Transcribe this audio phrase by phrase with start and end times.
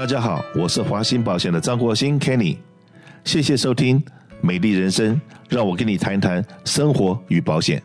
[0.00, 2.56] 大家好，我是华鑫保险的张国兴 Kenny，
[3.22, 4.02] 谢谢收听
[4.40, 5.20] 美丽人生，
[5.50, 7.82] 让我跟你谈谈生活与保险。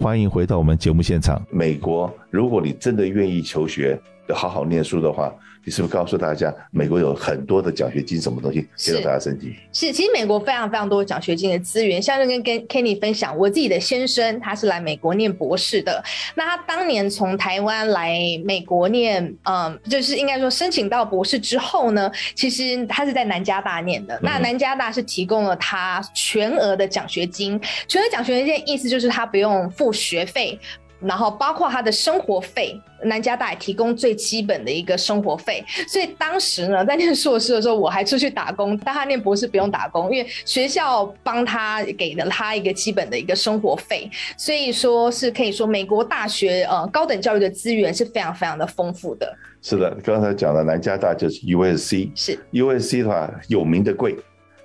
[0.00, 1.40] 欢迎回到我们节目现场。
[1.52, 3.96] 美国，如果你真的愿意求学，
[4.34, 5.34] 好好念书的话。
[5.68, 9.52] 你是不是告诉大家，美国有很多的奖学金，什么东西给到大家升级？
[9.72, 12.00] 是，其实美国非常非常多奖学金的资源。
[12.00, 16.00] 像是跟跟 Kenny 分享，我自己的先生他是来美国念博士的。
[16.36, 24.14] 那他当年从台湾来美国念，嗯，就是应该说申请到博士之后呢，其实他是在南加大念的。
[24.18, 30.56] 嗯、那南加大是提供了他全额的奖学金，全额奖学金的意思就是他不用付学费。
[31.00, 35.62] 然后包括他的生活费，南加大也提供最基本的一个生活费。
[35.86, 38.76] 所以当时呢，在念硕士的时候，我还出去打工。
[38.78, 44.10] 但他念博士不用打工，因为学校帮他给了他一个基本的一个生活费。
[44.38, 49.36] 所以说是可以说，美国大学呃高等教育的资源是非常非常的丰富的。
[49.60, 54.16] 是的，刚才讲的南加大就是 USC，是 USC 的话有名的贵，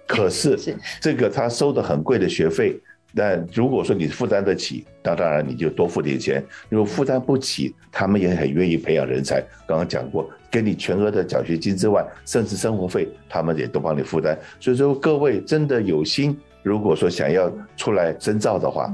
[0.08, 0.58] 可是
[1.02, 2.80] 这个他收的很贵的学费。
[3.16, 6.44] 但如果说你负担得起，那当然你就多付点钱。
[6.70, 9.42] 如果负担不起，他们也很愿意培养人才。
[9.68, 14.38] 刚刚讲过，给你全额的奖学金之外，甚至生活费，他们也都帮你负担。
[14.60, 18.94] 所以说，各位真的有心，如果说想要出来深造的话，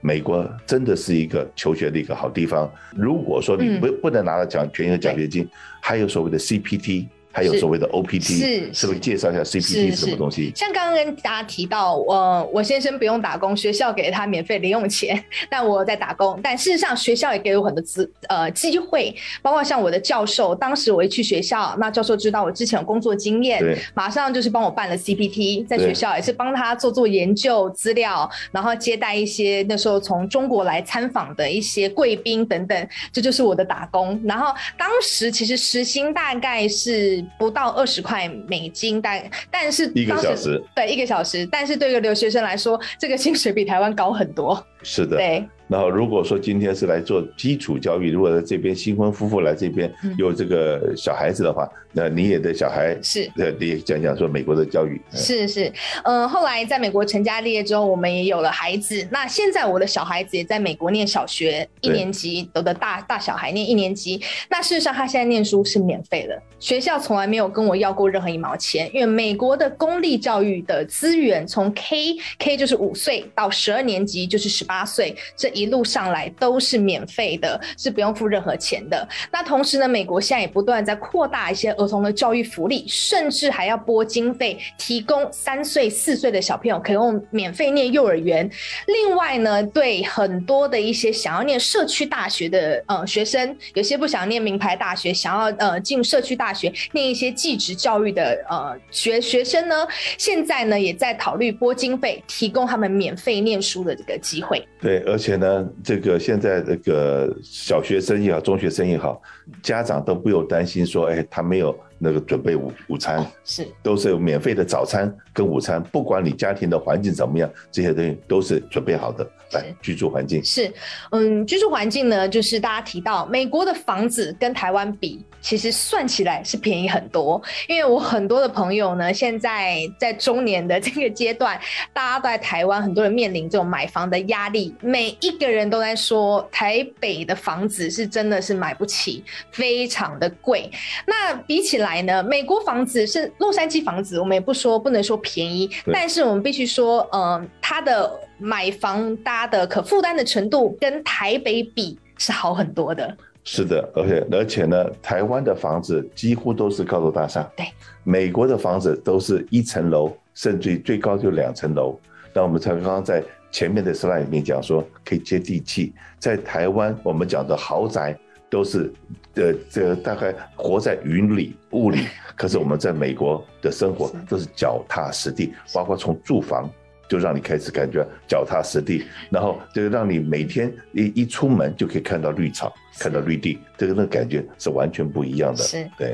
[0.00, 2.70] 美国真的是一个求学的一个好地方。
[2.94, 5.48] 如果说你不不能拿到奖全额奖学金，
[5.80, 7.06] 还有所谓的 CPT。
[7.34, 10.52] 还有所谓的 OPT，是是不是介绍一下 CPT 是什么东西？
[10.54, 16.38] 像刚刚跟大家提到，我我先生不用打工，学校给他免费零用钱， 但我在打工。
[16.40, 23.60] 但事实上，学校也给我很多资呃机会，包括像我的教授，当时我一去学校，那教授知道我之前有工作经验，
[23.94, 34.20] 马上就是帮我办了 CPT，在学校也是帮他做做研究资料，然后接待一些那时候从中国来参访的一些贵宾等等，这就是我的打工。
[34.24, 37.23] 然后当时其实时薪大概是。
[37.38, 44.64] 不到二十块美金，但但是一个小时，对，一个小时，但是对于留学生来说，这个薪水比台湾高很多。
[44.82, 45.48] 是的，对。
[45.74, 55.66] 然后如果说今天是来做基础教育，如果在这边新婚夫妇来这边有这个小孩子的话，嗯、那你也的小孩是，呃，你也讲讲说美国的教育是是，
[56.04, 59.04] 嗯、呃，后来在美国成家立业之后，我们也有了孩子。
[59.10, 64.22] 那现在我的小孩子也在美国念小学一年级，我的大大小孩念一年级。
[64.48, 75.50] 那事实上他现在念书是免费的，学校从来没有跟我要过任何一毛钱，因为美国的公立教育的资源从 K K 就是五岁到十二年级就是十八岁这。
[75.54, 79.08] 一一路上来都是免费的，是不用付任何钱的。
[79.32, 88.48] 那同时呢，美国现在也不断在扩大一些儿童的教育福利，甚至还要拨经费，提供三岁、四岁的小朋友可以用免费念幼儿园。
[88.86, 99.88] 另外呢，对很多的一些想要念社区大学的呃学生，有些不想念名牌大学，想要呃进社区大学念一些技职教育的呃学学生呢，
[100.18, 104.62] 现在呢也在考虑拨经费，提供他们免费念书的这个机会。
[104.78, 105.43] 对，而且呢。
[105.44, 109.20] 那这个现在这个小学生也好，中学生也好，
[109.62, 119.26] 家长都不用担心说，哎，他没有那个准备午午餐，是都是有免费的早餐跟午餐，不管你家庭的环境怎么样，这些东西都是准备好的。
[119.52, 120.72] 来，居住环境是，
[121.12, 127.40] 嗯，居住环境呢，就是大家提到美国的房子跟台湾比，其实算起来是便宜很多。
[127.68, 131.60] 因为我很多的朋友呢，现在在中年的这个阶段，
[131.92, 139.22] 大家都在台湾，很多人面临这种买房的压力，每一个人都在说台北的房子是真的是买不起，
[139.52, 140.68] 非常的贵。
[141.06, 148.20] 那比起来呢，美国房子是洛杉矶房子，我们也不说不能说便宜，但是我们必须说，嗯，它的。
[148.36, 153.16] 买房搭的可负担的程度跟台北比是好很多的。
[153.44, 157.48] 是的，而且而且呢，台湾的房子几乎都是高楼大厦。
[157.56, 157.64] 对，
[158.02, 161.96] 美国的房子都是一层楼，甚至于最高就两层楼。
[162.34, 163.22] 那我们才刚刚在
[163.52, 168.18] 前面的 slide 里面讲说可以接地气，在台湾我们讲的豪宅
[168.54, 168.92] 都是
[169.34, 172.06] 呃这个大概活在云里雾里，
[172.36, 176.70] 可是我们在美国的生活都是脚踏实地，包括从住房。
[177.06, 185.62] 就让你开始感觉脚踏实地，然后就让你每天一一出门就可以看到绿草，看到绿地，这个那感觉是完全不一样的。
[185.62, 186.12] 是，对。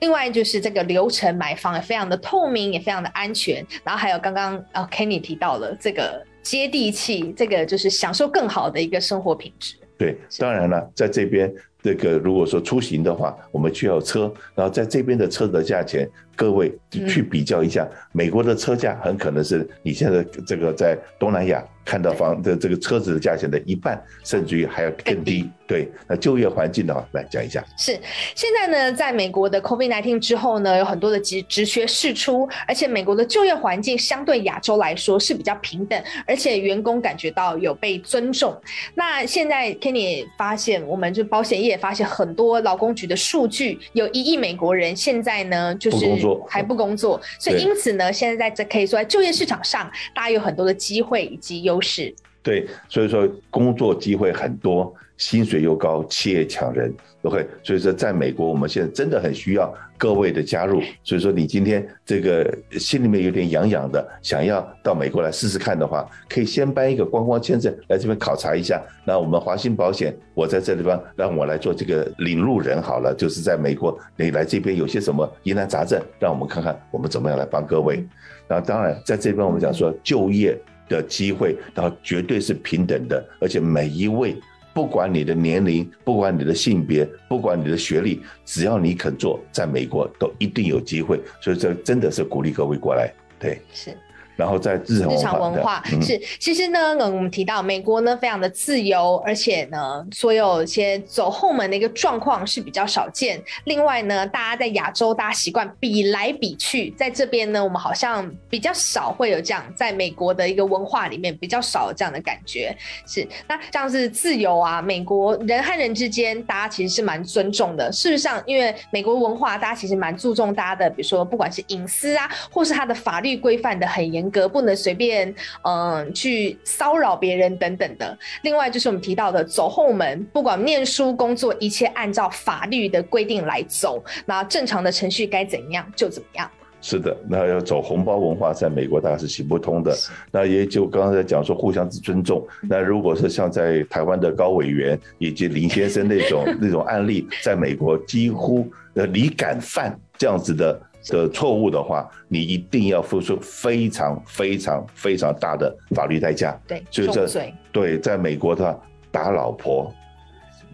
[0.00, 3.66] 另外就是这个流程买房也非常的透明，也非常的安全。
[3.82, 9.76] 然后还有刚刚啊 Kenny 提到了这个接地气，这个就是享受更好的一个生活品质。
[9.96, 11.50] 对，当然了，在这边。
[11.82, 25.48] 这个如果说出行的话，我们需要车，然后在这边的车的价钱，各位去比较一下，美国的车价很可能是你现在这个在东南亚看到房的这个车子的价钱的一半，甚至于还要更低。
[25.66, 27.64] 对，那就业环境的话，来讲一下。
[27.76, 27.98] 是，
[28.34, 38.54] 现在呢，在美国的 COVID-19 之后呢，有很多的职职缺释出，而且美国的就业环境相对亚洲来说是比较平等，而且员工感觉到有被尊重。
[38.94, 46.06] 那现在 Kenny 发现，我们就保险业也发现很多劳工局的数据，有一亿美国人现在呢就是
[46.48, 52.12] 还不工作，所以因此呢，现在在这可以说在就业市场上，大家有很多的机会以及优势。
[52.42, 54.92] 对，所以说工作机会很多。
[55.18, 60.80] 薪水又高，企业抢人，OK，所以说在美国，我们现在真的很需要各位的加入。
[61.02, 62.48] 所以说，你今天这个
[62.78, 68.80] 心里面有点痒痒的，想要到美国来试试看的话，可以先办一个观光签证来这边考察一下。
[69.04, 78.06] 那我们华兴保险，我在这地方让我来做这个领路人好了，就是在美国你来这边有些什么疑难杂症，让我们看看我们怎么样来帮各位。
[78.48, 80.56] 那当然在这边我们讲说就业
[80.88, 84.36] 的机会，然后绝对是平等的，而且每一位。
[84.74, 91.20] 不管你的年龄，不管你的性别，不管你的学历，只要你肯做，在美国都一定有机会。
[91.40, 93.90] 所以这真的是鼓励各位过来，对，是。
[94.38, 103.42] 然后在日常日常文化是，其实呢，我们提到美国呢非常的自由，而且呢，所有一些走后门的一个状况是比较少见。
[103.64, 112.72] 另外呢，大家在亚洲，大家习惯比来比去，在这边呢，我们好像比较少会有这样，在美国的一个文化里面比较少有这样的感觉。
[113.08, 117.90] 是，那像是自由啊，美国人和人之间，大家其实是蛮尊重的。
[117.90, 124.27] 事实上，因为美国文化，大家其实蛮注重大家的，比如说不管是隐私啊，或是他的法律规范的很严。
[124.30, 128.16] 格不能随便嗯去骚扰别人等等的。
[128.42, 134.02] 另外就是我们提到的走后门，不管念书、工作，一切按照法律的规定来走。
[134.26, 136.50] 那正常的程序该怎样就怎么样。
[136.80, 139.96] 是的，那要走红包文化，在美国大概是行不通的。
[140.30, 142.46] 那也就刚刚在讲说互相之尊重。
[142.62, 150.80] 那如果是像在台湾的高委员以及林先生那种 那种案例，在美国几乎呃你敢犯这样子的。
[151.06, 156.58] 的错误的话，你一定要付出非常非常非常大的法律代价。
[156.66, 157.26] 对，所以这
[157.72, 158.78] 对，在美国的话，
[159.10, 159.92] 打老婆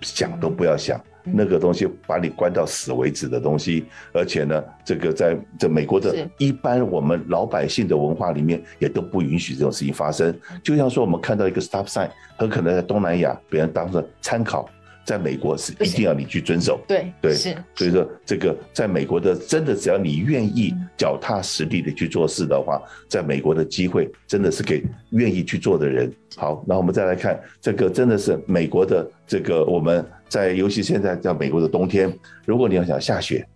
[0.01, 3.85] 想都不要想，嗯，那个东西把你关到死为止的东西。
[4.13, 10.35] 而且呢，这个在这美国的一般我们老百姓的文化里面，也都不允许这种事情发生。
[10.63, 14.69] 就像说，我们看到一个 stop sign，很可能在东南亚别人当成参考。
[15.05, 26.11] 在美国是一定要你去遵守，对对，是，所以说这个在美国的真的只要你愿意脚踏实地的去做事的话，在美国的机会真的是给愿意去做的人。
[26.37, 32.13] 好，那我们再来看这个，真的是美国的这个我们在尤其现在在美国的冬天，
[32.45, 33.47] 如果你要想下雪，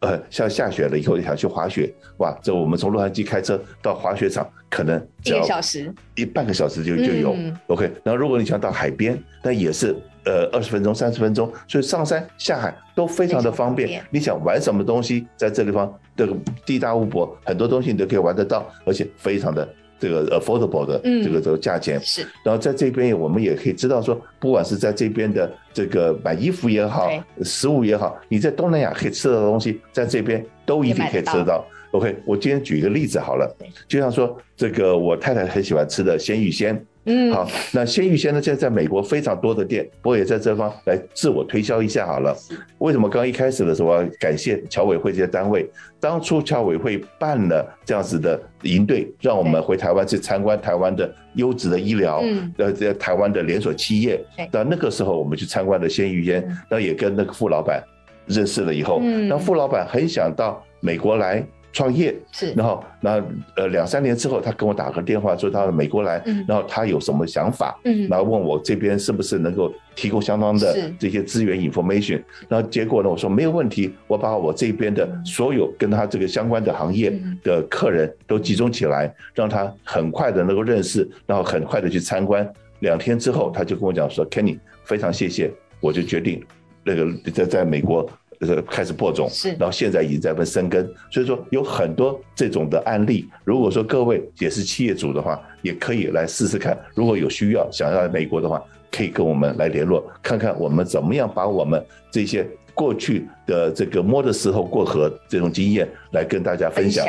[0.00, 7.36] 呃，像下雪了以后你想去滑雪，哇，这我们从洛杉矶开车到滑雪场可能一个小时，一半个小时就就有。
[7.66, 9.96] OK，然后如果你想到海边，那也是。
[10.24, 14.04] 呃，二十分钟、三十分钟，所以上山下海都非常的方便。
[14.10, 16.36] 你想玩什么东西，在这地方这个
[16.66, 19.66] 地大物博，很多东西你都可以玩得到，而且非常的
[19.98, 22.00] 这个 affordable 的这个这个价钱。
[22.00, 22.22] 是。
[22.42, 27.10] 然后在这边，我们也可以知道说，不管是在这边的这个买衣服也好，
[27.42, 31.64] 食物也好，你在东南亚可以吃到的东西，在这边都一定可以吃得到。
[31.92, 33.56] OK，我今天举一个例子好了，
[33.86, 36.84] 就像说这个我太太很喜欢吃的鲜芋仙。
[37.10, 38.42] 嗯，好，那鲜芋仙呢？
[38.42, 42.36] 现在在美国非常多的店，我也在这方来自我推销一下好了。
[42.78, 45.66] 为什么刚一开始的时候，我要感谢侨委会这些单位？
[45.98, 52.22] 当初侨委会办了这样子的营队，让我们回台湾去参观台湾的优质的医疗，
[52.58, 54.22] 呃，在台湾的连锁企业。
[54.52, 57.82] 那那个时候我们去参观的鲜芋仙，那也跟那个副老板
[58.26, 61.42] 认识了以后，那副老板很想到美国来。
[61.78, 62.12] 创业。
[62.32, 82.44] 是，然后那呃两三年之后，他跟我打个电话说他到美国来，嗯，然后他有什么想法，嗯，然后问我这边是不是能够提供相当的这些资源 information，然后结果呢，我说没有问题，我把我这边的所有跟他这个相关的行业的客人都集中起来，让他很快的能够认识，然后很快的去参观。
[82.80, 86.44] 两天之后，他就跟我讲说，Kenny，非常谢谢，我就决定
[86.84, 88.08] 那个在在美国。
[88.40, 93.28] 呃，开始播种，是，然后现在已经在分生根，所以说有很多这种的案例。
[93.44, 96.78] 如果说各位也是企业主的话，也可以来试试看。
[96.94, 107.06] 如果有需要想要来美国的话，可以跟我们来联络，看看我们怎么样把我们这些过去的这个摸着石头过河这种经验来跟大家分享。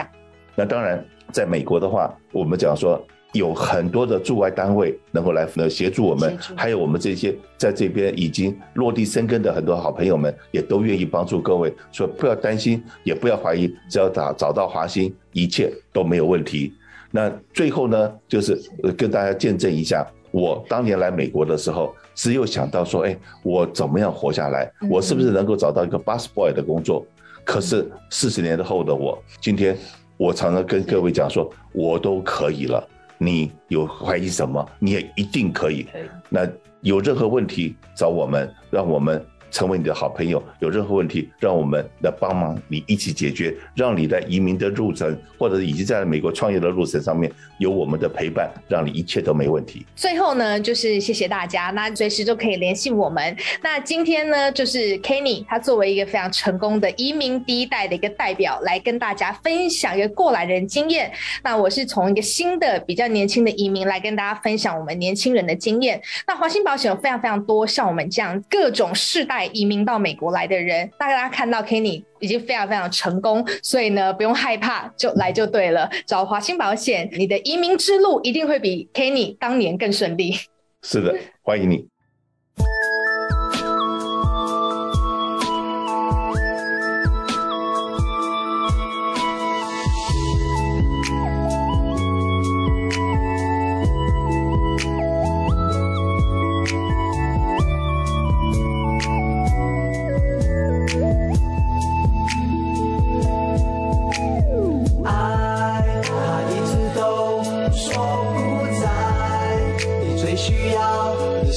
[0.56, 3.00] 那当然，在美国的话，我们讲说。
[3.34, 16.74] 有很多的驻外单位能够来呃协助我们，还有我们这些在这边已经落地生根的很多好朋友们，也都愿意帮助各位，所以不要担心，也不要怀疑，只要找找到华兴，一切都没有问题。
[17.12, 18.60] 那最后呢，就是
[18.98, 24.72] 跟大家见证一下，我当年来美国的时候，只有想到说，哎，我怎么样活下来？
[24.90, 27.06] 我是不是能够找到一个 bus boy 的工作？
[27.46, 29.78] 可是四十年后的我，今天
[30.18, 32.88] 我常常跟各位讲说，我都可以了。
[33.20, 34.68] 你有怀疑什么？
[34.80, 35.86] 你也一定可以。
[36.30, 36.48] 那
[36.82, 39.24] 有任何问题找我们，让我们。
[39.52, 49.86] 成为你的好朋友，有任何问题，让我们来帮忙你一起解决，让你在移民的路程，或者已经在美国创业的路程上面有我们的陪伴，让你一切都没问题。
[49.96, 53.36] 最后呢，就是谢谢大家，那随时都可以联系我们。
[53.62, 61.12] 那今天呢，就是 Kenny 他作为一个非常成功的移民第一代的一个代表，来跟大家分享一个过来人经验。
[61.44, 66.02] 那我是从一个新的比较年轻的移民来跟大家分享我们年轻人的经验。
[66.28, 69.50] 那华兴保险有非常非常多像我们这样各种世代代。
[69.54, 75.90] 移民到美国来的人，大家看到 Kenny 已经非常非常成功，所以呢，不用害怕，就来就对了。
[76.06, 80.36] 找华兴保险，你的移民之路一定会比 Kenny 当年更顺利。
[80.84, 81.88] 是的，欢迎你。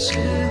[0.03, 0.42] Christmas.